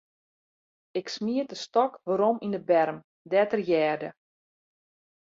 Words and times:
Ik 0.99 1.07
smiet 1.15 1.47
de 1.51 1.57
stôk 1.65 1.93
werom 2.07 2.37
yn 2.45 2.55
'e 2.57 2.61
berm, 2.69 2.97
dêr't 3.31 3.53
er 3.57 3.61
hearde. 3.67 4.09